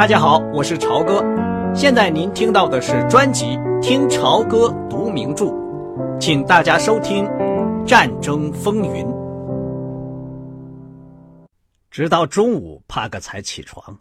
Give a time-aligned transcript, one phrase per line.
[0.00, 1.22] 大家好，我是朝哥。
[1.74, 3.44] 现在您听到的是专辑
[3.82, 5.44] 《听朝歌读名著》，
[6.18, 7.26] 请大家收听
[7.84, 9.04] 《战争风云》。
[11.90, 13.94] 直到中午，帕格才起床。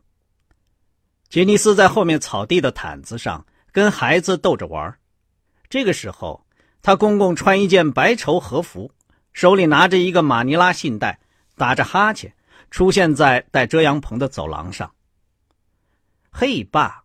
[1.27, 4.95] 杰尼斯在后面草地的毯子上跟孩子逗着玩。
[5.69, 6.45] 这个时候，
[6.81, 8.89] 他公公穿一件白绸和服，
[9.33, 11.19] 手里拿着一个马尼拉信袋，
[11.57, 12.31] 打着哈欠，
[12.71, 14.89] 出现在带遮阳棚的走廊上。
[16.41, 17.03] 嘿，爸，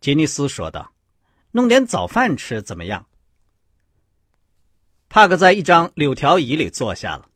[0.00, 0.94] 杰尼斯说道
[1.52, 3.06] ：“弄点早饭吃怎么样？”
[5.10, 7.28] 帕克在一张柳条椅里坐下了。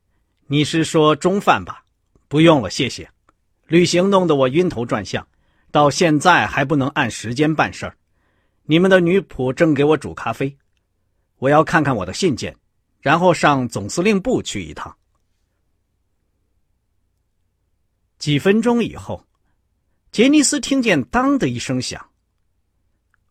[0.48, 1.82] “你是说中饭吧
[2.28, 3.10] ？”“不用了，谢谢。
[3.68, 5.26] 旅行弄得我晕头转向，
[5.70, 7.96] 到现在还不能按时间办事儿。
[8.64, 10.58] 你们的女仆正给我煮咖啡，
[11.38, 12.54] 我要看看我的信件，
[13.00, 14.94] 然后上总司令部去一趟。”
[18.18, 19.24] 几分钟以后。
[20.16, 22.02] 杰尼斯听见“当”的一声响。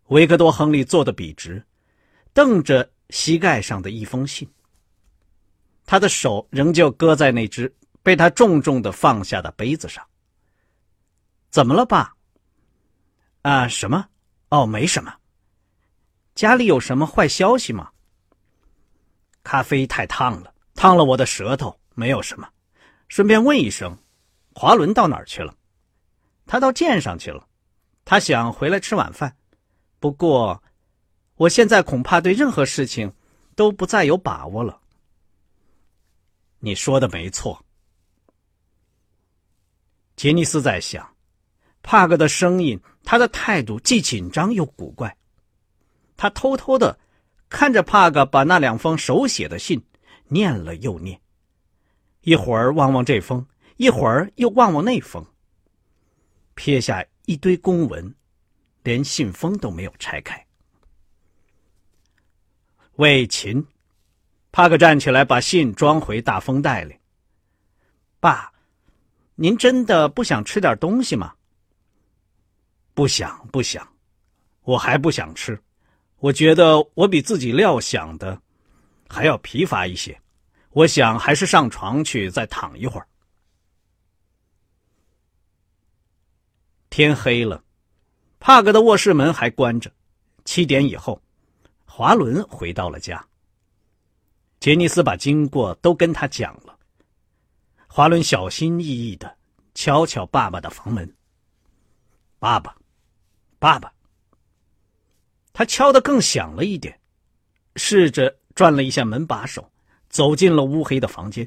[0.10, 1.66] 维克多·亨利坐得笔直，
[2.32, 4.48] 瞪着膝盖上的一封信。
[5.88, 10.06] 他的手仍旧搁在那只被他重重的放下的杯子上。
[11.50, 12.14] 怎么了，爸？
[13.42, 14.08] 啊，什么？
[14.50, 15.12] 哦，没什么。
[16.36, 17.90] 家里有什么坏消息吗？
[19.42, 21.80] 咖啡太烫了，烫了我的舌头。
[21.96, 22.48] 没有什么。
[23.08, 23.98] 顺便问一声，
[24.54, 25.52] 华伦到哪儿去了？
[26.46, 27.48] 他到舰上去了，
[28.04, 29.36] 他想回来吃晚饭。
[30.00, 30.62] 不过，
[31.36, 33.12] 我现在恐怕对任何事情
[33.56, 34.80] 都不再有把握了。
[36.60, 37.64] 你说的没错，
[40.16, 41.16] 杰尼斯在想，
[41.82, 45.16] 帕克的声音，他的态度既紧张又古怪。
[46.18, 46.98] 他偷偷的
[47.50, 49.84] 看着帕克把那两封手写的信
[50.28, 51.20] 念了又念，
[52.22, 53.46] 一会儿望望这封，
[53.78, 55.26] 一会儿又望望那封。
[56.56, 58.14] 撇下一堆公文，
[58.84, 60.44] 连信封都没有拆开。
[62.96, 63.66] 魏琴，
[64.52, 66.98] 帕克站起来，把信装回大封袋里。
[68.20, 68.52] 爸，
[69.36, 71.34] 您真的不想吃点东西吗？
[72.94, 73.88] 不想，不想，
[74.62, 75.62] 我还不想吃。
[76.20, 78.42] 我觉得我比自己料想的
[79.10, 80.18] 还要疲乏一些。
[80.72, 83.08] 我想还是上床去，再躺一会儿。
[86.96, 87.62] 天黑了，
[88.40, 89.92] 帕格的卧室门还关着。
[90.46, 91.22] 七点以后，
[91.84, 93.22] 华伦回到了家。
[94.62, 96.80] 杰尼斯把经过都跟他讲了。
[97.86, 99.38] 华伦小心翼翼的
[99.74, 101.14] 敲敲爸爸的房门。
[102.40, 102.74] 爸爸，
[103.60, 103.92] 爸爸。
[105.52, 106.98] 他敲的更响了一点，
[107.76, 109.70] 试着转了一下门把手，
[110.08, 111.46] 走进了乌黑的房间。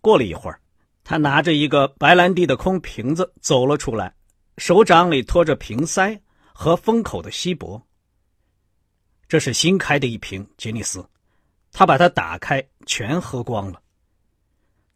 [0.00, 0.58] 过了一会儿。
[1.08, 4.12] 他拿着一个白兰地的空瓶子走了出来，
[4.58, 6.20] 手掌里托着瓶塞
[6.52, 7.80] 和封口的锡箔。
[9.28, 11.08] 这是新开的一瓶杰尼斯，
[11.70, 13.80] 他把它打开，全喝光了。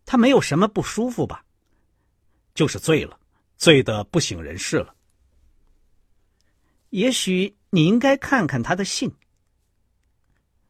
[0.04, 1.44] 他没有什么不舒服吧？
[2.54, 3.16] 就是醉了，
[3.56, 4.92] 醉得不省人事了。
[6.88, 9.08] 也许你应该看看他的信。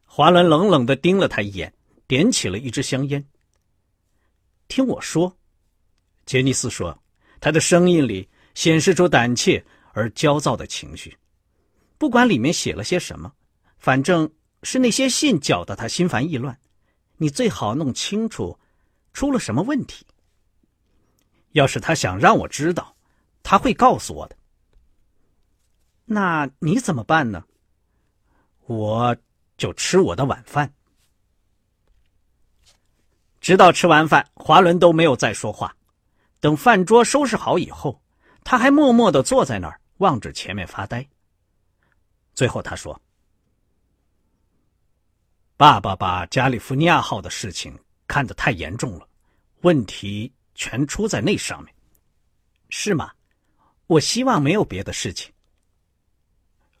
[0.03, 1.73] 华伦冷冷的盯了他一眼，
[2.05, 3.25] 点起了一支香烟。
[4.71, 5.37] 听我说，
[6.25, 6.97] 杰尼斯说，
[7.41, 9.61] 他的声音里显示出胆怯
[9.91, 11.17] 而焦躁的情绪。
[11.97, 13.33] 不管里面写了些什么，
[13.77, 14.31] 反正
[14.63, 16.57] 是那些信搅得他心烦意乱。
[17.17, 18.57] 你最好弄清楚
[19.11, 20.05] 出了什么问题。
[21.51, 22.95] 要是他想让我知道，
[23.43, 24.37] 他会告诉我的。
[26.05, 27.43] 那你怎么办呢？
[28.67, 29.17] 我
[29.57, 30.73] 就吃我的晚饭。
[33.41, 35.75] 直到吃完饭，华伦都没有再说话。
[36.39, 37.99] 等饭桌收拾好以后，
[38.43, 41.05] 他还默默的坐在那儿，望着前面发呆。
[42.33, 42.99] 最后他说
[45.57, 49.07] ：“爸爸把加利福尼亚号的事情看得太严重了，
[49.61, 51.73] 问题全出在那上面，
[52.69, 53.11] 是吗？
[53.87, 55.31] 我希望没有别的事情。”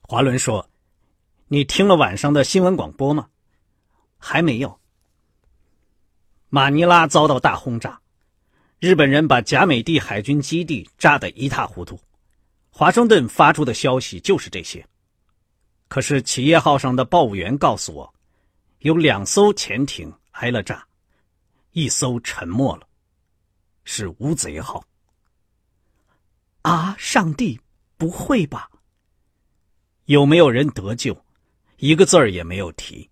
[0.03, 0.67] 华伦说
[1.49, 3.29] ：“你听了晚上的新闻广播吗？
[4.17, 4.79] 还没有。”
[6.53, 7.97] 马尼拉遭到大轰炸，
[8.77, 11.97] 日本人把贾美蒂海军基地炸得一塌糊涂。
[12.69, 14.85] 华盛顿发出的消息就是这些。
[15.87, 18.13] 可是企业号上的报务员告诉我，
[18.79, 20.85] 有两艘潜艇挨了炸，
[21.71, 22.85] 一艘沉没了，
[23.85, 24.83] 是乌贼号。
[26.63, 26.93] 啊！
[26.99, 27.57] 上帝，
[27.95, 28.69] 不会吧？
[30.03, 31.17] 有没有人得救？
[31.77, 33.09] 一个字儿也没有提。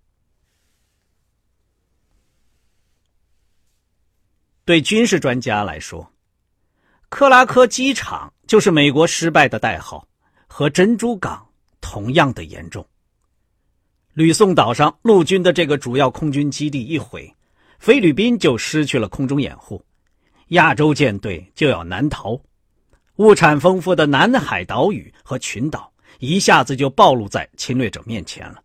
[4.70, 6.08] 对军事专家来说，
[7.10, 10.08] 克拉科机场就是美国失败的代号，
[10.46, 11.44] 和珍珠港
[11.82, 12.88] 同样的严重。
[14.14, 17.36] 吕宋岛上陆军的这个主要空军基地一毁，
[17.80, 19.84] 菲律宾就失去了空中掩护，
[20.50, 22.40] 亚洲舰队就要南逃，
[23.16, 28.62] 物产丰富的南海岛屿和群岛一下子就暴露在侵略者面前了。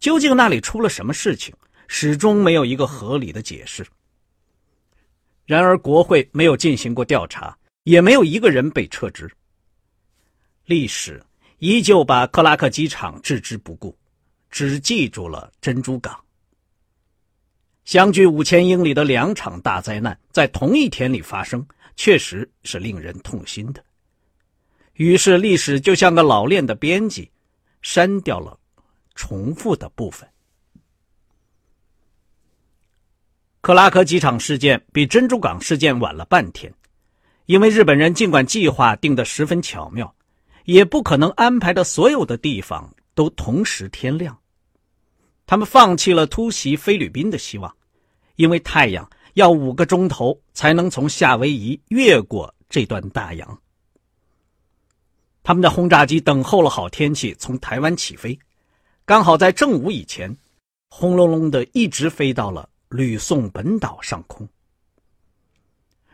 [0.00, 1.54] 究竟那里出了什么事情，
[1.88, 3.86] 始终没有一个合理的解释。
[5.48, 9.26] 然而，国会没有进行过调查，也没有一个人被撤职。
[10.66, 11.24] 历史
[11.56, 13.96] 依旧把克拉克机场置之不顾。
[14.50, 16.18] 只记住了珍珠港。
[17.86, 21.66] 相距五千英里的两场大灾难在同一天里发生，
[21.96, 23.82] 确实是令人痛心的。
[24.94, 27.30] 于是，历史就像个老练的编辑，
[27.80, 28.58] 删掉了
[29.14, 30.28] 重复的部分。
[33.68, 36.72] 克拉克机场事件比珍珠港事件晚了半天，
[37.44, 40.14] 因为日本人尽管计划定得十分巧妙，
[40.64, 42.90] 也不可能安排的所有的地方。
[43.14, 44.38] 都同时天亮，
[45.44, 47.76] 他们放弃了突袭菲律宾的希望，
[48.36, 53.60] 因为太阳要五个钟头才能从夏威夷越过这段大洋。
[55.42, 58.38] 他们的轰炸机等候了好天气，从台湾起飞，
[59.04, 60.34] 刚好在正午以前，
[60.88, 64.48] 轰隆隆的一直飞到了吕宋本岛上空。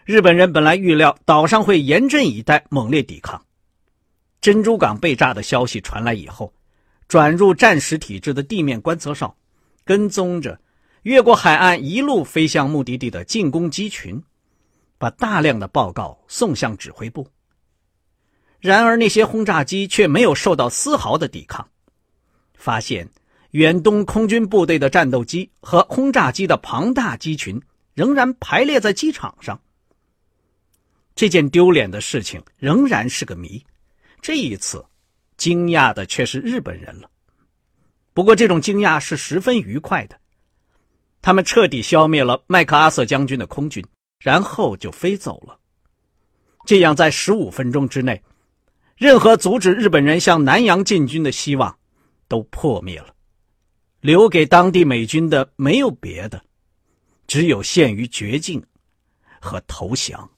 [0.05, 3.44] 日本人本来预料岛上会严阵以待，猛烈抵抗。
[4.41, 6.53] 珍珠港被炸的消息传来以后。
[7.06, 9.37] 转入战时体制的地面观测哨，
[9.85, 10.59] 跟踪着
[11.03, 14.21] 越过海岸一路飞向目的地的进攻机群，
[14.97, 17.29] 把大量的报告送向指挥部。
[18.59, 21.69] 然而那些轰炸机却没有受到丝毫的抵抗。
[22.55, 23.06] 发现
[23.55, 27.62] 远东空军部队的战斗机和轰炸机的庞大机群
[27.95, 29.61] 仍然排列在机场上。
[31.15, 33.65] 这件丢脸的事情仍然是个谜。
[34.21, 34.85] 这一次。
[35.37, 37.11] 惊讶的却是日本人了，
[38.12, 40.17] 不过这种惊讶是十分愉快的。
[41.21, 43.85] 他们彻底消灭了麦克阿瑟将军的空军，
[44.21, 45.59] 然后就飞走了。
[46.65, 48.23] 这样，在十五分钟之内，
[48.97, 51.77] 任何阻止日本人向南洋进军的希望
[52.29, 53.13] 都破灭了。
[54.05, 56.45] 留给当地美军的没有别的，
[57.27, 58.62] 只有陷于绝境
[59.41, 60.31] 和投降。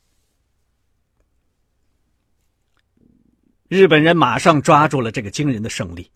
[3.67, 6.09] 日本人马上抓住了这个惊人的胜利，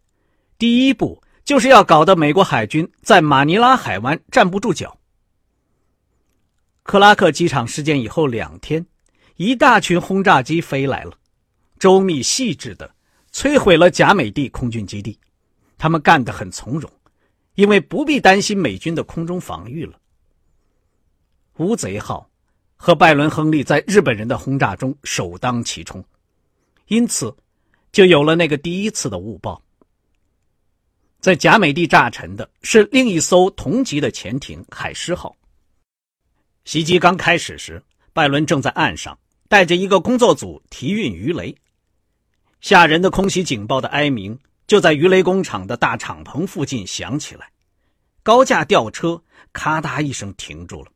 [0.58, 4.96] 第一步就是要搞得美国海军在马尼拉海湾站不住脚。
[6.84, 8.86] 克拉克机场事件以后两天，
[9.34, 11.18] 一大群轰炸机飞来了，
[11.80, 12.94] 周密细致的
[13.32, 15.18] 摧毁了贾美蒂空军基地。
[15.76, 16.88] 他们干得很从容，
[17.60, 20.00] 因为不必担心美军的空中防御了。
[21.58, 22.26] 乌贼号
[22.74, 26.02] 和拜伦·亨利在日本人的轰炸中首当其冲。
[26.86, 27.36] 因此，
[27.92, 29.62] 就有了那个第一次的误报。
[31.20, 35.36] 在贾美地炸沉的是另一艘同级的潜艇“海狮号”。
[36.64, 37.82] 袭击刚开始时，
[38.14, 39.18] 拜伦正在岸上
[39.48, 41.54] 带着一个工作组提运鱼雷，
[42.62, 44.38] 吓人的空袭警报的哀鸣
[44.70, 47.50] 就在鱼雷工厂的大敞篷附近响起来。
[48.22, 49.20] 高架吊车
[49.52, 50.92] 咔嗒一声停住了，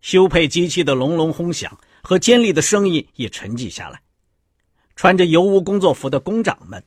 [0.00, 4.00] 修配机器的隆隆轰响和尖利的声音也沉寂下来。
[4.96, 6.82] 穿着油污工作服的工长们、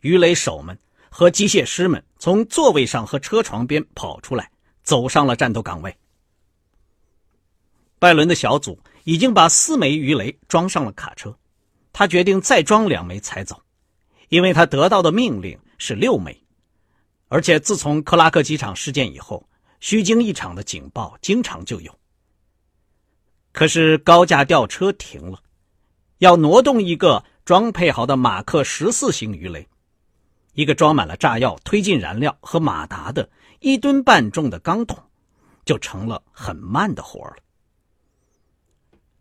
[0.00, 4.50] 鱼雷手们和机械师们从座位上和车床边跑出来，
[4.82, 5.96] 走上了战斗岗位。
[7.98, 11.34] 拜伦的小组已经把四枚鱼雷装上了卡车，
[11.94, 13.58] 他决定再装两枚才走，
[14.28, 16.42] 因为他得到的命令是六枚，
[17.28, 19.48] 而且自从克拉克机场事件以后，
[19.80, 21.94] 虚惊一场的警报经常就有。
[23.52, 25.40] 可是高架吊车停了。
[26.18, 29.68] 要挪动一个装配好的马克十四型鱼雷，
[30.54, 33.28] 一个装满了炸药、推进燃料和马达的
[33.60, 34.98] 一吨半重的钢桶，
[35.66, 37.36] 就成了很慢的活了。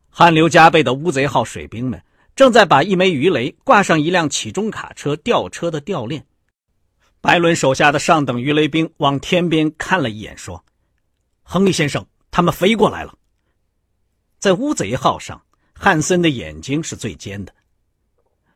[0.10, 2.02] 汗流浃背的乌贼号水兵们
[2.36, 6.26] 正在把一枚鱼雷挂上一辆起重卡车吊车的吊链。
[7.22, 10.64] 白伦手下的上等鱼雷兵往天边看了一眼，说
[11.44, 13.18] ：“亨利先生，他们飞过来了。”
[14.40, 15.42] 在乌贼号上。
[15.78, 17.54] 汉森的眼睛是最尖的，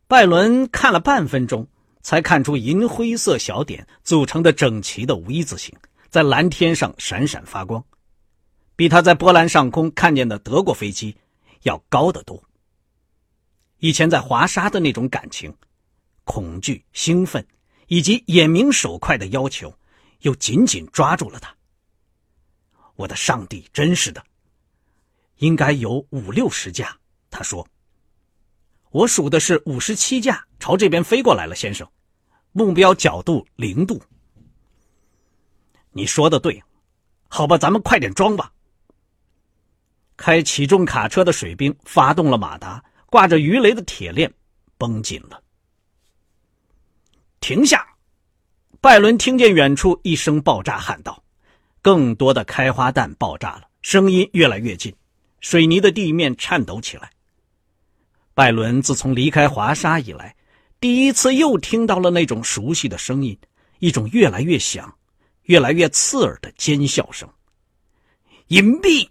[0.08, 1.68] 拜伦看了半分钟，
[2.02, 5.78] 才看出银灰色小点组成的整齐的 V 字形
[6.10, 7.84] 在蓝天上闪闪发光，
[8.78, 11.14] 比他在波兰上空看见的德国飞机
[11.64, 12.42] 要高得多。
[13.80, 15.54] 以前在华沙的那种感情、
[16.24, 17.46] 恐惧、兴奋
[17.88, 19.74] 以及眼明手快的要求，
[20.20, 21.56] 又紧紧抓住了他。
[22.96, 24.24] 我的上帝，真是的，
[25.38, 26.98] 应该有五六十架。
[27.32, 27.66] 他说
[28.92, 31.90] ：“我数的是五十七架朝这边飞过来了，先生，
[32.52, 34.02] 目标角度零度。”
[35.92, 36.62] 你说的对，
[37.30, 38.52] 好吧，咱们快点装吧。
[40.18, 44.32] 开起重卡车的水兵发动了马达，挂着鱼雷的铁链
[44.78, 45.42] 绷紧了。
[47.40, 47.86] 停下！
[48.82, 51.22] 拜伦听见远处一声爆炸，喊道
[51.82, 54.96] ：“更多的开花弹爆炸了，声音越来越近，
[55.42, 57.10] 水泥的地面颤抖起来。”
[58.34, 60.34] 拜伦自从离开华沙以来，
[60.80, 63.38] 第一次又听到了那种熟悉的声音，
[63.80, 64.94] 一种越来越响、
[65.44, 67.28] 越来越刺耳的尖笑声。
[68.48, 69.10] 隐蔽！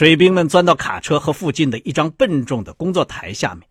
[0.00, 3.68] 水兵们钻到卡车和附近的一张笨重的工作台下面。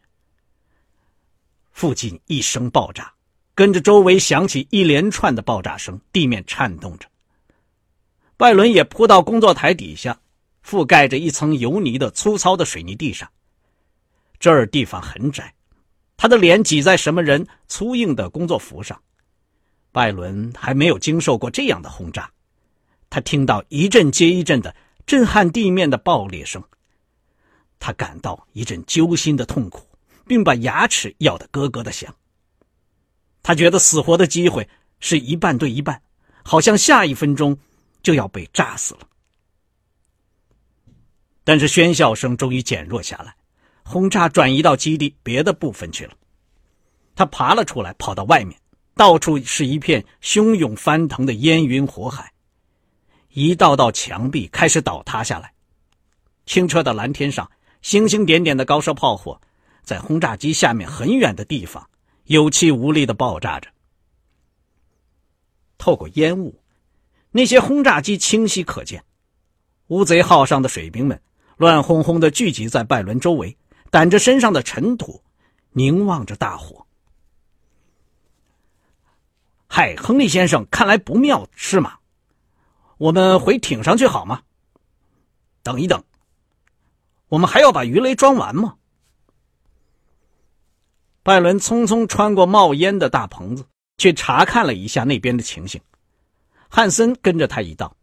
[1.71, 3.11] 附近一声爆炸，
[3.55, 7.07] 跟着周围响起一连串的爆炸声，地面颤动着。
[8.37, 10.19] 拜伦也扑到工作台底下，
[10.63, 13.27] 覆盖着一层油泥的粗糙的水泥地上。
[14.39, 15.55] 这儿地方很窄，
[16.15, 19.01] 他的脸挤在什么人粗硬的工作服上。
[19.91, 22.29] 拜伦还没有经受过这样的轰炸，
[23.09, 24.75] 他听到一阵接一阵的。
[25.09, 26.63] 震撼地面的爆裂声，
[27.79, 29.81] 他感到一阵揪心的痛苦，
[30.27, 32.15] 并把牙齿咬得咯咯的响。
[33.41, 35.99] 他觉得死活的机会是一半对一半，
[36.43, 37.57] 好像下一分钟
[38.03, 38.99] 就要被炸死了。
[41.43, 43.35] 但是喧笑声终于减弱下来，
[43.83, 46.13] 轰炸转移到基地别的部分去了。
[47.15, 48.55] 他爬了出来，跑到外面，
[48.93, 52.31] 到处是一片汹涌翻腾的烟云火海。
[53.29, 55.53] 一道道墙壁开始倒塌下来，
[56.45, 57.49] 清澈的蓝天上，
[57.81, 59.39] 星星点点的高射炮火，
[59.83, 61.87] 在轰炸机下面很远的地方
[62.25, 63.69] 有气无力的爆炸着。
[65.77, 66.59] 透过烟雾，
[67.31, 69.03] 那些轰炸机清晰可见。
[69.87, 71.21] 乌贼号上的水兵们
[71.57, 73.55] 乱哄哄的聚集在拜伦周围，
[73.91, 75.21] 掸着身上的尘土，
[75.71, 76.85] 凝望着大火。
[79.67, 81.98] 嗨，亨利先生，看来不妙，是吗？
[82.99, 84.41] 我们回艇上去好吗？
[85.63, 86.03] 等一等，
[87.29, 88.75] 我们还要把鱼雷装完吗？
[91.23, 93.65] 拜伦匆匆穿过冒烟的大棚子，
[93.97, 95.79] 去查看了一下那边的情形。
[96.67, 97.95] 汉森跟着他一道。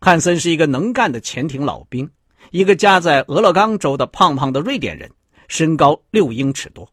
[0.00, 2.08] 汉森是一个能干的潜艇老兵，
[2.52, 5.10] 一个家在俄勒冈州的胖胖的瑞典人，
[5.48, 6.88] 身高六英尺多，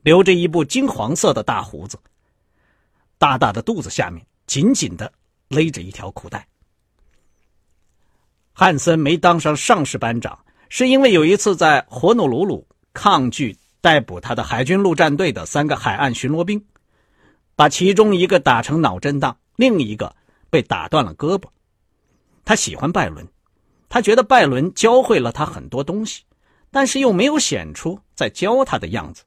[0.00, 1.98] 留着一部金黄色的大胡子，
[3.18, 5.12] 大大的肚子下面紧紧的
[5.48, 6.48] 勒着一条裤带。
[8.60, 10.36] 汉森没当上上士班长，
[10.68, 16.60] 是因为有一次在火努鲁鲁抗拒逮捕他的海军陆战队的三个海岸巡逻兵，
[17.54, 20.12] 把其中一个打成脑震荡，另一个
[20.50, 21.44] 被打断了胳膊。
[22.44, 23.24] 他喜欢拜伦，
[23.88, 26.24] 他觉得拜伦教会了他很多东西，
[26.72, 29.22] 但是又没有显出在教他的样子。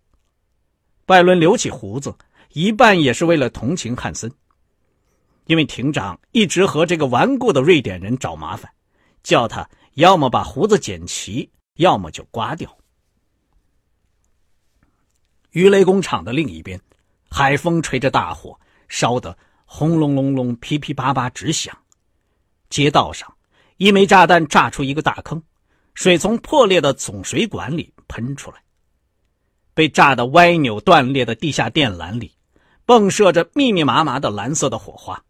[1.05, 2.13] 拜伦留起胡子，
[2.51, 4.29] 一半也是为了同情汉森，
[5.45, 8.69] 因为艇长一直和这个顽固的瑞典人找麻烦。
[9.23, 12.77] 叫他要么把胡子剪齐，要么就刮掉。
[15.51, 16.79] 鱼雷工厂的另一边，
[17.29, 21.77] 海风吹着大火，烧得轰隆隆隆、噼噼啪啪直响。
[22.69, 23.35] 街道上，
[23.77, 25.43] 一枚炸弹炸出一个大坑，
[25.93, 28.63] 水从破裂的总水管里喷出来。
[29.73, 32.33] 被炸得歪扭断裂的地下电缆里，
[32.85, 35.21] 迸射着密密麻麻的蓝色的火花。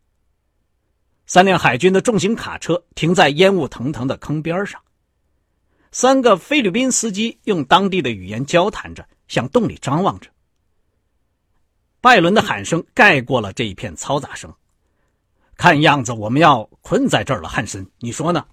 [1.34, 4.82] 三辆海军的重型卡车停在烟雾腾腾的坑边上，
[5.90, 10.30] 三个菲律宾司机用当地的语言交谈着，向洞里张望着。
[12.02, 14.54] 拜伦的喊声盖过了这一片嘈杂声。
[15.56, 18.46] 看样子我们要困在这儿了，汉森，你说呢？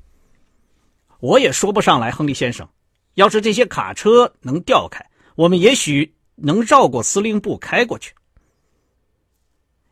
[1.18, 2.68] 我也说不上来，亨利先生。
[3.14, 5.04] 要是这些卡车能调开，
[5.34, 8.14] 我们也许能绕过司令部开过去。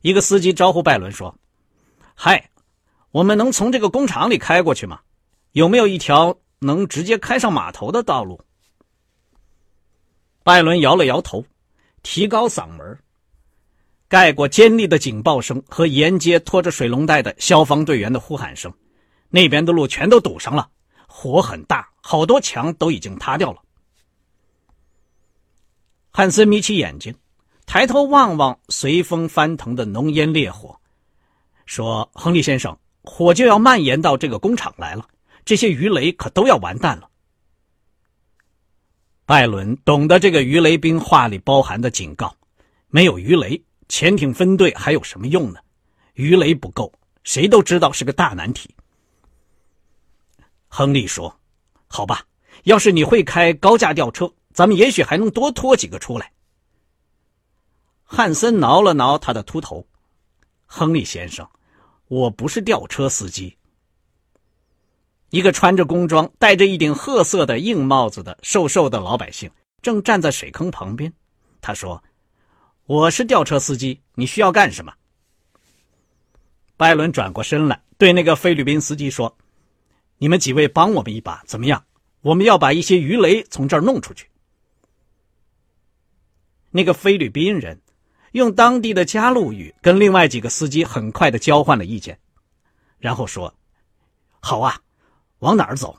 [0.02, 1.36] 一个司机招呼拜伦说
[2.14, 2.48] ：“嗨。”
[3.16, 5.00] 我们能从这个工厂里开过去吗？
[5.52, 8.38] 有没有一条能直接开上码头的道路？
[10.42, 11.42] 拜伦摇了摇头，
[12.02, 12.98] 提高嗓门，
[14.06, 18.70] 盖过尖利的警报声和沿街拖着水龙带的消防队员的呼喊声。
[19.30, 20.68] 那边的路全都堵上了，
[21.08, 23.62] 火很大，好多墙都已经塌掉了。
[26.10, 27.14] 汉森眯起眼睛，
[27.64, 30.78] 抬头望望随风翻腾的浓烟烈火，
[31.64, 32.76] 说：“亨利先生。”
[33.06, 35.08] 火就要蔓延到这个工厂来了，
[35.44, 37.08] 这些鱼雷可都要完蛋了。
[39.24, 42.36] 拜伦懂得这个鱼雷兵话里包含的警告：
[42.88, 45.60] 没有鱼雷，潜艇分队还有什么用呢？
[46.14, 46.92] 鱼雷不够，
[47.24, 48.74] 谁都知道是个大难题。
[50.68, 51.34] 亨利说
[51.86, 52.24] ：“好吧，
[52.64, 56.32] 要是你会开高架吊车，咱们也许还能多拖几个出来。
[58.04, 59.86] 汉森挠了挠他的秃头，
[60.66, 61.48] 亨利先生，
[62.08, 63.56] 我不是吊车司机。
[65.30, 69.50] 一个穿着工装、戴着一顶褐色的硬帽子的瘦瘦的老百姓
[69.82, 71.12] 正站在水坑旁边。
[71.60, 72.02] 他说
[72.86, 74.94] ：“我是吊车司机，你需要干什么？”
[76.78, 79.36] 拜伦转过身来，对那个菲律宾司机说
[80.18, 81.84] ：“你们几位帮我们一把，怎么样？
[82.20, 84.28] 我们要把一些鱼雷从这儿弄出去。”
[86.70, 87.80] 那个菲律宾人
[88.36, 92.18] 用当地的加路语跟另外几个司机很快的交换了意见，
[92.98, 93.52] 然后说
[94.40, 94.78] ：“好啊。”
[95.40, 95.98] 往哪儿走？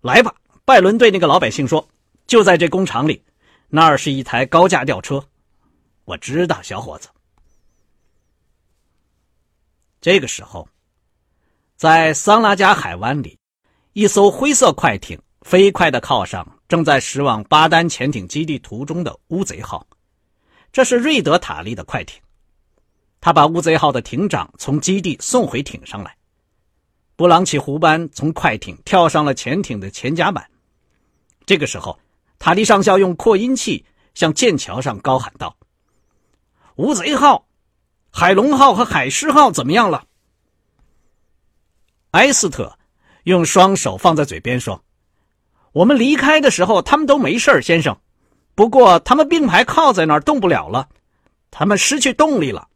[0.00, 0.34] 来吧，
[0.64, 1.86] 拜伦对那个老百姓说
[2.26, 3.22] ：“就在这工厂里，
[3.68, 5.22] 那儿是一台高架吊车。”
[6.06, 7.10] 我知道，小伙子。
[10.00, 10.66] 这个时候，
[11.76, 13.38] 在桑拉加海湾里，
[13.92, 19.86] 一艘灰色快艇飞快的靠上正在驶往巴丹潜艇基地途中的乌贼号。
[20.72, 22.20] 这是瑞德塔利的快艇，
[23.20, 26.16] 他把乌贼号的艇长从基地送回艇上来。
[27.16, 30.48] 布朗奇胡班从快艇跳上了潜艇的前甲板。
[31.44, 31.98] 这个时候，
[32.38, 33.84] 塔利上校用扩音器
[34.14, 35.56] 向舰桥上高喊道
[36.76, 37.46] ：“乌贼号、
[38.10, 40.06] 海龙号和海狮号怎么样了？”
[42.12, 42.78] 埃斯特
[43.24, 44.82] 用双手放在嘴边说
[45.72, 48.00] ：“我们离开的时候，他们都没事先生。
[48.54, 50.88] 不过，他们并排靠在那儿动不了了，
[51.50, 52.68] 他们失去动力了。”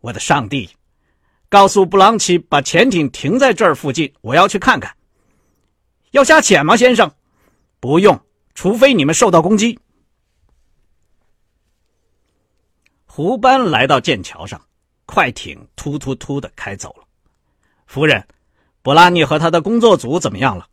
[0.00, 0.70] 我的上帝！
[1.48, 4.94] 告诉布朗奇，把潜艇停在这儿附近，我要去看看。
[6.10, 7.10] 要下潜吗，先生？
[7.80, 8.20] 不用，
[8.54, 9.78] 除非你们受到攻击。
[13.06, 14.60] 胡班来到剑桥上，
[15.06, 17.04] 快艇突突突的开走了。
[17.86, 18.26] 夫人，
[18.82, 20.66] 布拉尼和他的工作组怎么样了？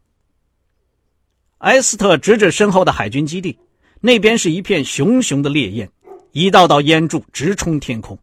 [1.62, 3.58] 埃斯特指指身后的海军基地，
[4.00, 5.92] 那边是一片熊熊的烈焰，
[6.32, 8.18] 一道道烟柱直冲天空。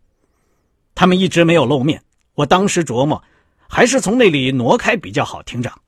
[0.92, 2.02] 他们一直没有露面。
[2.34, 3.22] 我当时琢磨，
[3.68, 5.40] 还是从那里挪开比较好。
[5.44, 5.80] 厅长，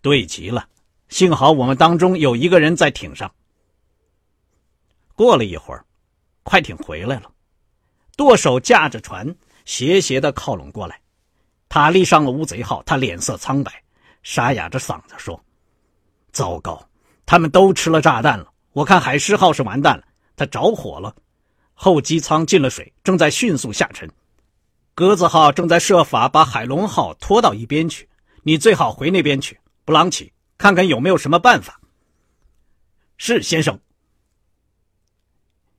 [0.00, 0.68] 对极了，
[1.08, 3.32] 幸好我们当中有一个人在艇上。
[5.14, 5.84] 过了一会儿，
[6.44, 7.30] 快艇回来了，
[8.16, 11.00] 舵手驾着船斜斜的靠拢过来。
[11.68, 13.82] 塔利上了乌贼号，他脸色苍白，
[14.22, 15.40] 沙哑着嗓子说
[16.32, 16.88] ：“糟糕，
[17.26, 18.50] 他们都吃了炸弹了。
[18.72, 21.14] 我看海狮号是完蛋了，它着火了，
[21.74, 24.10] 后机舱进了水，正在迅速下沉。”
[24.94, 28.08] 鸽子号正在设法把海龙号拖到一边去，
[28.42, 31.80] 你最好回那边去，布朗奇，看看有没有什么办法。
[33.16, 33.78] 是先生。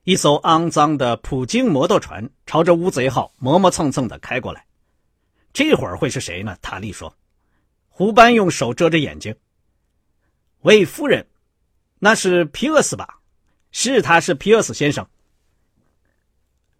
[0.02, 4.66] 一艘肮脏的普京摩托船朝着乌贼号磨磨蹭蹭的开过来，
[5.52, 6.56] 这会儿会是谁呢？
[6.60, 7.14] 塔利说。
[7.88, 9.34] 胡班用手遮着眼睛。
[10.64, 11.26] 喂，夫人，
[11.98, 13.20] 那是皮厄斯吧？
[13.70, 15.08] 是，他是皮厄斯先生。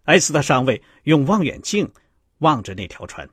[0.03, 1.91] 埃斯特上尉用望远镜。
[2.39, 3.27] 望着那条船，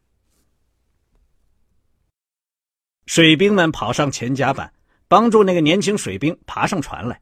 [3.06, 4.72] 水兵们跑上前甲板，
[5.08, 7.20] 帮助那个年轻水兵爬上船来。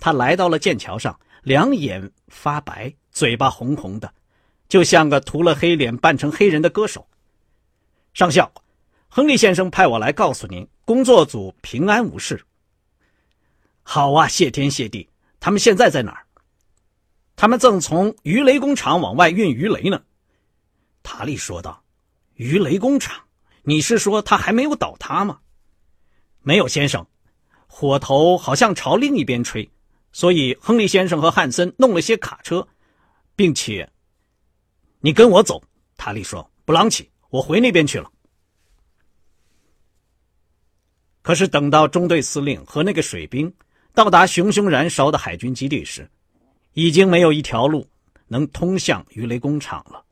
[0.00, 4.12] 他来到了剑桥上，两眼发白，嘴巴红红的，
[4.68, 7.06] 就像个涂了黑脸扮成黑人的歌手。
[8.12, 8.52] 上校，
[9.08, 12.44] 亨利先生派我来告诉您，工作组平安无事。
[13.84, 15.08] 好啊，谢天谢地！
[15.38, 16.26] 他们现在在哪儿？
[17.36, 20.02] 他们正从鱼雷工厂往外运鱼雷呢。
[21.04, 21.84] 塔利说道
[22.34, 23.22] ：“鱼雷工厂，
[23.62, 25.38] 你是说它还没有倒塌吗
[26.42, 27.06] ？”“没有，先生，
[27.68, 29.70] 火头好像朝另一边吹，
[30.10, 32.66] 所以亨利先生和汉森弄了些卡车，
[33.36, 33.88] 并且……
[34.98, 35.62] 你跟我走。”
[35.96, 38.10] 塔利说，“布朗奇，我回那边去了。”
[41.22, 43.52] 可是等到中队司令和那个水兵
[43.92, 46.10] 到达熊熊燃烧的海军基地时，
[46.72, 47.86] 已经没有一条路
[48.28, 50.04] 能通向鱼雷工厂了。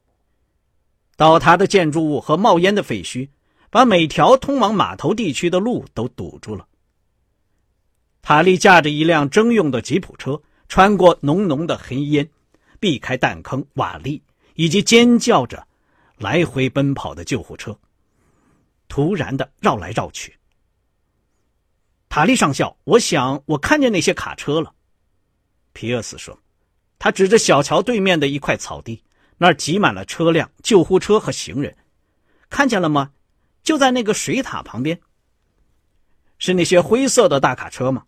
[1.16, 3.28] 倒塌的建筑物和冒烟的废墟，
[3.70, 6.66] 把每条通往码头地区的路都堵住了。
[8.22, 12.28] 塔利驾着一辆征用的吉普车，穿过浓浓的黑烟，
[12.78, 14.20] 避开弹坑、瓦砾
[14.54, 15.66] 以及尖叫着
[16.18, 17.76] 来回奔跑的救护车，
[18.86, 20.37] 突然的绕来绕去。
[22.08, 24.74] 塔利上校，我想我看见那些卡车了。
[25.72, 26.38] 皮尔斯说，
[26.98, 29.04] 他指着小桥对面的一块草地。
[29.40, 31.76] 那儿挤满了车辆、救护车和行人，
[32.50, 33.12] 看见了吗？
[33.62, 35.00] 就在那个水塔旁边。
[36.38, 38.04] 是那些灰色的大卡车吗？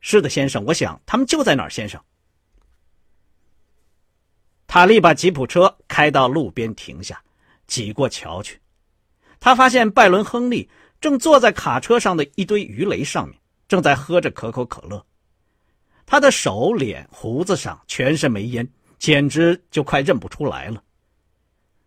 [0.00, 0.64] 是的，先生。
[0.64, 2.02] 我想他们就在那儿，先生。
[4.66, 7.22] 塔利把吉普车开到路边停下，
[7.66, 8.58] 挤过桥去。
[9.38, 15.04] 他发现拜伦·亨利正坐在卡车上的一堆鱼雷上面，正在喝着可口可乐。
[16.04, 20.82] 他的手、脸、胡子上全是煤烟，简直就快认不出来了。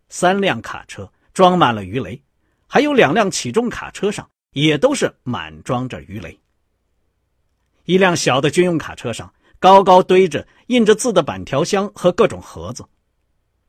[0.10, 2.22] 三辆卡车装满了鱼雷，
[2.68, 6.38] 还有两辆起重卡车上也都是满装着鱼雷。
[7.86, 12.86] 一辆小的军用卡车上高高堆着印着字的板条箱和各种盒子。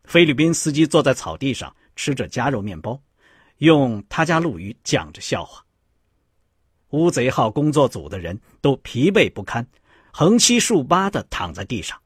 [0.05, 3.00] 菲律宾司机坐在草地上吃着夹肉面包，
[3.61, 5.64] 用他家陆羽讲着笑话。
[6.90, 9.66] 乌贼号工作组的人都疲惫不堪。
[10.12, 11.96] 横七竖八的躺在地上，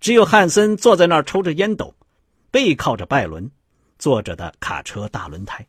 [0.00, 1.94] 只有汉森坐在那儿抽着烟斗，
[2.50, 3.50] 背靠着拜伦
[3.98, 5.66] 坐着的卡车大轮胎。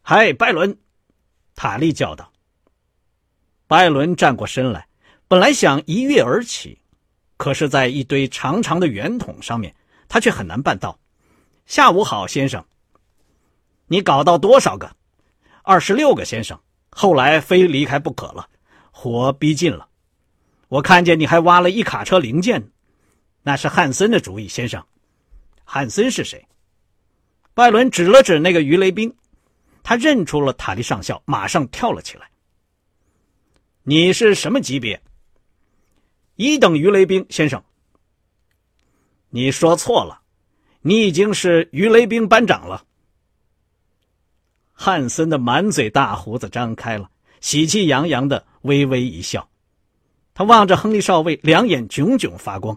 [0.00, 0.78] 嗨，拜伦！
[1.54, 2.32] 塔利叫道。
[3.66, 4.88] 拜伦站过身来，
[5.28, 6.78] 本来想一跃而起，
[7.36, 9.74] 可是，在一堆长长的圆筒上面，
[10.08, 10.98] 他却很难办到。
[11.66, 12.64] 下午好，先生。
[13.92, 14.96] 你搞到多少个？
[15.62, 16.58] 二十六个，先生。
[16.88, 18.48] 后来非离开不可了。
[18.90, 19.86] 火逼近了，
[20.68, 22.70] 我看见你还挖了一卡车零件，
[23.42, 24.82] 那是汉森的主意，先生。
[25.62, 26.46] 汉森是谁？
[27.52, 29.14] 拜伦指了指那个鱼雷兵，
[29.82, 32.30] 他认出了塔利上校，马上跳了起来。
[33.82, 35.02] 你是什么级别？
[36.36, 37.62] 一等鱼雷兵，先生。
[39.28, 40.22] 你说错了，
[40.80, 42.86] 你已经是鱼雷兵班长了。
[44.82, 47.08] 汉森的满嘴大胡子张开了。
[47.40, 49.48] 喜气洋洋的微微一笑，
[50.34, 52.76] 他望着亨利少尉，两眼炯炯发光。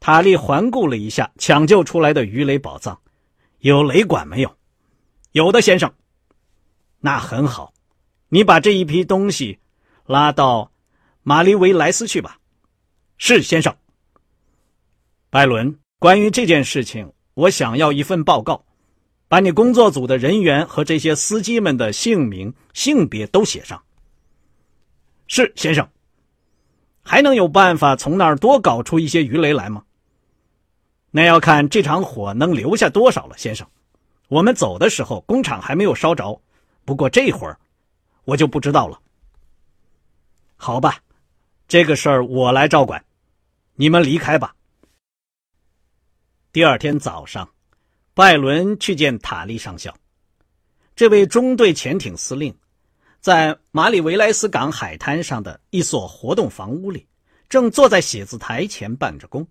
[0.00, 2.98] 塔利环顾了一下抢救出来的鱼雷宝藏，
[3.60, 4.56] 有雷管没有？
[5.30, 5.92] 有的，先生。
[6.98, 7.72] 那很好，
[8.30, 9.60] 你把这一批东西
[10.06, 10.72] 拉到
[11.22, 12.40] 马里维莱斯去吧。
[13.16, 13.72] 是，先生。
[15.30, 18.64] 拜伦，关于这件事情，我想要一份报告。
[19.28, 23.82] 把你工作组的人员和这些司机们的姓名、性别都写上。
[25.26, 25.88] 是，先生。
[27.02, 29.84] 还能有办法从那儿多搞出一些鱼雷来吗？
[31.10, 33.66] 那要看这场火能留下多少了，先生。
[34.28, 36.40] 我们走的时候，工厂还没有烧着，
[36.84, 37.58] 不过这会儿
[38.24, 38.98] 我就不知道了。
[40.56, 40.98] 好吧，
[41.68, 43.04] 这个事儿我来照管，
[43.74, 44.54] 你们离开吧。
[46.52, 47.48] 第二天早上。
[48.16, 49.92] 拜伦去见塔利上校，
[50.94, 52.54] 这位中队潜艇司令，
[53.20, 57.08] 在马里维莱斯港海滩上的一所活动房屋里，
[57.48, 59.48] 正坐在写字台前办着工。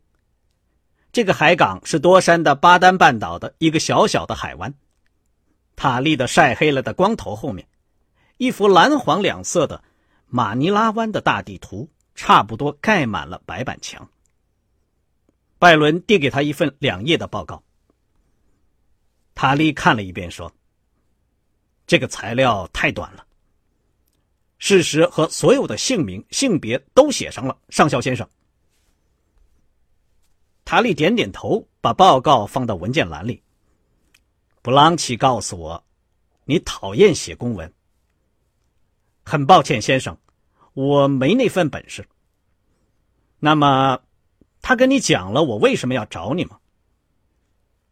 [1.12, 4.73] 这个海港是多山的巴丹半岛的一个小小的海湾。
[5.76, 7.67] 塔利的晒黑了的光头后面，
[8.38, 9.84] 一幅蓝黄两色的
[10.28, 14.10] 马尼拉湾的大地图，差不多盖满了白板墙。
[15.60, 17.62] 拜伦递给他一份两页的报告。
[19.36, 20.52] 塔利看了一遍，说
[21.88, 23.26] ：“这个材料太短了。
[24.58, 28.28] 事实和所有的姓名、性别都写上了，上校先生。”
[30.65, 33.41] 塔利点点头，把报告放到文件栏里。
[34.62, 35.84] 布朗奇告诉我
[36.46, 37.72] ：“你讨厌写公文。”
[39.26, 40.17] 很抱歉，先生，
[40.74, 42.08] 我没那份本事。
[43.39, 44.00] 那么，
[44.62, 46.60] 他跟你讲了我为什么要找你吗？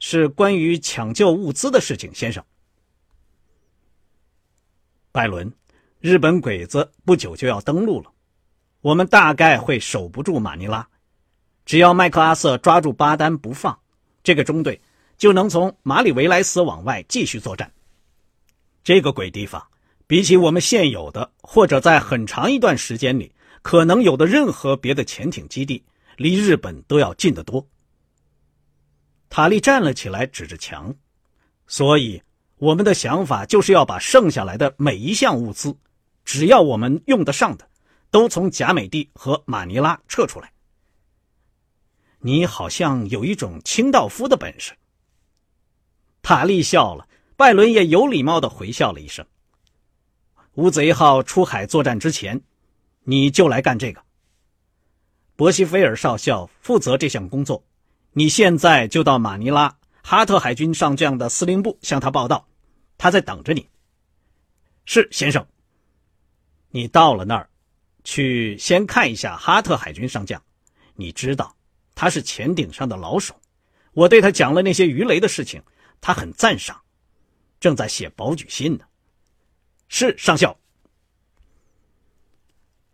[0.03, 2.43] 是关于抢救物资的事情，先生。
[5.11, 5.53] 拜伦，
[5.99, 8.11] 日本鬼子不久就要登陆了，
[8.81, 10.89] 我们大概会守不住马尼拉。
[11.65, 13.79] 只要麦克阿瑟抓住巴丹不放，
[14.23, 14.81] 这个中队
[15.19, 17.71] 就能从马里维莱斯往外继续作战。
[18.83, 19.63] 这个鬼地方，
[20.07, 25.83] 比起我们现有的或者在很长一段时间里可能有的任何别的潜艇基地，
[26.17, 27.67] 离日本都要近得多。
[29.31, 30.93] 塔利站了起来，指着墙。
[31.65, 32.21] 所以，
[32.57, 35.73] 我们的想法就是要把剩下来的每一项物资，
[36.25, 37.65] 只要我们用得上的，
[38.11, 40.51] 都从贾美蒂和马尼拉撤出来。
[42.19, 44.73] 你好像有一种清道夫的本事。
[46.21, 49.25] 塔利笑了，拜伦也有礼貌的回笑了一声。
[50.55, 52.41] 乌贼号出海作战之前，
[53.05, 54.03] 你就来干这个。
[55.37, 57.63] 伯西菲尔少校负责这项工作。
[58.13, 62.45] 你现在就到马尼拉哈特海军上将的司令部向他报道，
[62.97, 63.69] 他在等着你。
[64.85, 65.45] 是先生。
[66.71, 67.49] 你到了那儿，
[68.03, 70.41] 去先看一下哈特海军上将。
[70.95, 71.55] 你知道，
[71.95, 73.39] 他是潜艇上的老手。
[73.93, 75.61] 我对他讲了那些鱼雷的事情，
[76.01, 76.81] 他很赞赏，
[77.59, 78.85] 正在写保举信呢。
[79.87, 80.57] 是上校。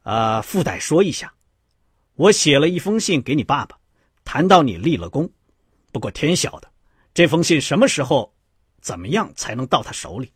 [0.04, 1.34] 啊，附带说一下，
[2.16, 3.77] 我写了一封信给你爸爸。
[4.28, 5.32] 谈到你立了功，
[5.94, 6.70] 不过天晓得，
[7.13, 8.36] 这封信什么时候
[8.82, 10.34] 怎么样才能到他手里？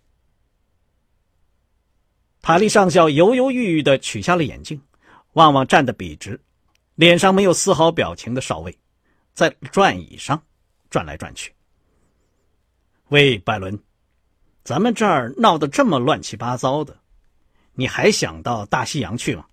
[2.41, 4.81] 塔利上校犹犹豫豫的取下了眼镜，
[5.33, 6.39] 望望站得笔直、
[6.95, 8.79] 脸上没有丝毫表情的少尉，
[9.33, 10.41] 在转椅上
[10.89, 11.53] 转来转去。
[13.09, 13.77] 喂，拜伦，
[14.63, 16.97] 咱们这儿闹得这么乱七八糟的，
[17.73, 19.45] 你还想到大西洋去吗？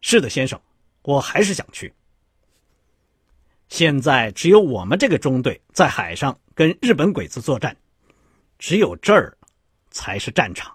[0.00, 0.60] 是的，先生，
[1.02, 1.92] 我还是想去。
[3.68, 7.76] 现在只有我们这个中队在海上跟日本鬼子作战，
[8.58, 9.36] 只有这儿
[9.90, 10.72] 才是战场。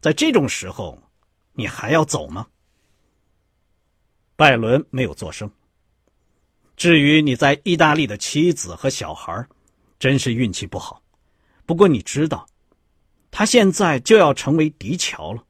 [0.00, 1.00] 在这种时候，
[1.52, 2.46] 你还要走吗？
[4.36, 5.50] 拜伦没有作声。
[6.76, 9.46] 至于你在意大利的妻子和小孩，
[9.98, 11.02] 真是运气不好。
[11.66, 12.48] 不过你知道，
[13.30, 15.44] 他现在就要成为敌侨了，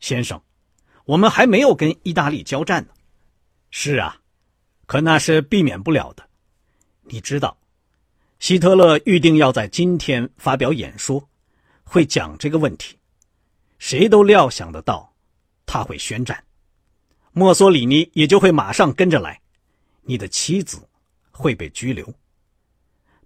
[0.00, 0.40] 先生。
[1.04, 2.92] 我们还没有跟意大利交战呢。
[3.70, 4.20] 是啊，
[4.86, 6.28] 可那是避免不了的。
[7.02, 7.56] 你知道，
[8.38, 11.28] 希特勒预定要在今天发表演说，
[11.84, 12.96] 会讲这个问题。
[13.78, 15.14] 谁都料想得到，
[15.66, 16.44] 他会宣战，
[17.32, 19.40] 墨索里尼也就会马上跟着来，
[20.02, 20.88] 你的妻子
[21.30, 22.14] 会被拘留。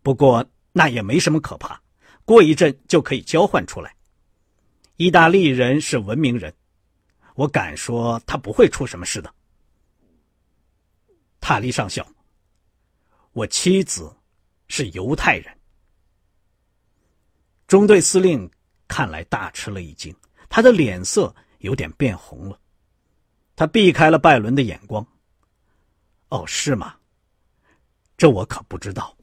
[0.03, 1.81] 不过那也没什么可怕，
[2.25, 3.95] 过一阵就可以交换出来。
[4.97, 6.53] 意大利人是文明人，
[7.37, 9.33] 我敢说他不会出什么事的。
[11.41, 12.07] 塔利上校，
[13.33, 14.15] 我妻子
[14.69, 15.59] 是犹太人。
[17.67, 18.51] 中队司令
[18.87, 20.15] 看来大吃了一惊。
[20.51, 22.59] 他的脸色有点变红了，
[23.55, 25.07] 他避开了拜伦的眼光。
[26.31, 26.97] 哦，是吗？
[28.17, 29.15] 这我可不知道。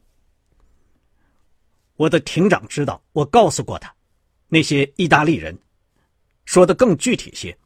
[1.96, 3.92] 我的庭长知道，我告诉过他，
[4.46, 5.58] 那些意大利人，
[6.44, 7.58] 说的更具体些，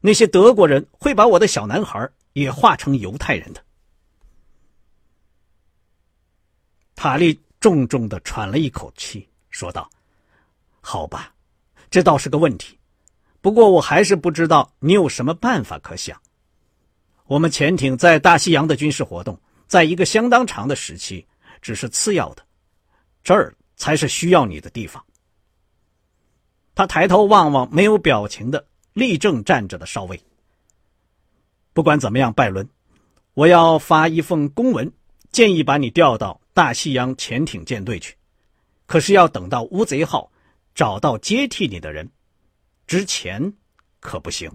[0.00, 3.64] 那些德国人会把我的小男孩也化成犹太人的。
[6.94, 9.88] 塔利重重的喘了一口气，说道
[10.80, 11.34] ：“好吧。”
[11.90, 12.78] 这倒是个问题，
[13.40, 16.20] 不过我还是不知道你有什么办法可想。
[17.24, 21.26] 我们潜艇在大西洋的军事活动，在一个相当长的时期
[21.62, 22.44] 只是次要的，
[23.22, 25.02] 这儿才是需要你的地方。
[26.74, 28.66] 他抬头望望没有表情的
[28.98, 30.20] 立正站着的少尉。
[31.72, 32.68] 不管怎么样，拜伦，
[33.34, 34.92] 我要发一封公文，
[35.30, 38.16] 建议把你调到大西洋潜艇舰队去，
[38.86, 40.30] 可是要等到乌贼号。
[40.74, 42.08] 找到接替你的人，
[42.86, 43.52] 之前
[43.98, 44.48] 可不行。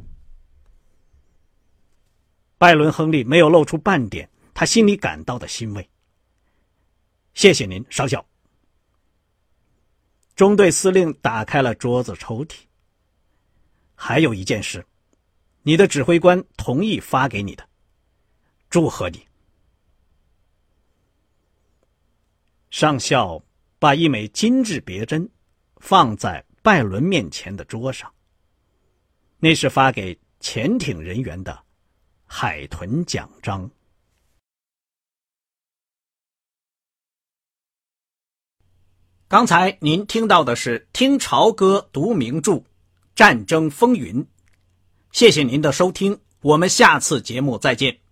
[2.57, 5.89] 拜伦·亨利没有露出半点他心里感到的欣慰。
[7.33, 8.25] 谢谢您，少校。
[10.33, 12.55] 中队司令打开了桌子抽屉。
[14.05, 14.85] 还有一件事，
[15.61, 17.65] 你的指挥官同意发给你的，
[18.69, 19.25] 祝贺你。
[22.69, 23.41] 上校
[23.79, 25.29] 把一枚金质别针。
[25.77, 28.13] 放在拜伦面前的桌上，
[29.37, 31.61] 那是发给潜艇人员的
[32.25, 33.69] 海豚奖章。
[39.27, 42.51] 刚才您听到的是听潮歌读名著
[43.15, 44.23] 《战争风云》，
[45.11, 48.02] 谢谢您的收听，我们下次节目再见。